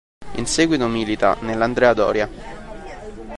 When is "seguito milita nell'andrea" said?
0.47-1.93